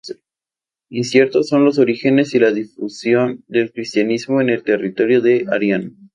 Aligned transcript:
Inciertos 0.89 1.47
son 1.47 1.63
los 1.63 1.77
orígenes 1.77 2.33
y 2.33 2.39
la 2.39 2.51
difusión 2.51 3.43
del 3.47 3.71
cristianismo 3.71 4.41
en 4.41 4.49
el 4.49 4.63
territorio 4.63 5.21
de 5.21 5.45
Ariano. 5.47 5.91